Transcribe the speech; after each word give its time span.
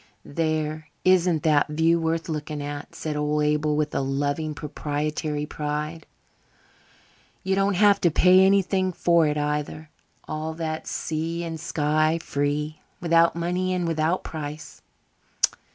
"There, 0.25 0.89
isn't 1.05 1.43
that 1.43 1.67
view 1.67 1.99
worth 1.99 2.27
looking 2.27 2.59
at?" 2.59 2.95
said 2.95 3.15
old 3.15 3.43
Abel, 3.43 3.75
with 3.77 3.93
a 3.93 4.01
loving, 4.01 4.55
proprietary 4.55 5.45
pride. 5.45 6.07
"You 7.43 7.53
don't 7.53 7.75
have 7.75 8.01
to 8.01 8.09
pay 8.09 8.39
anything 8.43 8.93
for 8.93 9.27
it, 9.27 9.37
either. 9.37 9.91
All 10.27 10.55
that 10.55 10.87
sea 10.87 11.43
and 11.43 11.59
sky 11.59 12.17
free 12.17 12.81
'without 12.99 13.35
money 13.35 13.75
and 13.75 13.87
without 13.87 14.23
price'. 14.23 14.81